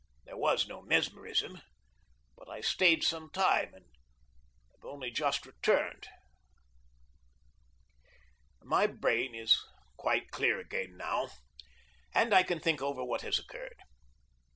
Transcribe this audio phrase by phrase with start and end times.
[0.25, 1.61] There was no mesmerism,
[2.35, 3.85] but I stayed some time and
[4.73, 6.07] have only just returned.
[8.63, 9.63] My brain is
[9.97, 11.29] quite clear again now,
[12.15, 13.77] and I can think over what has occurred.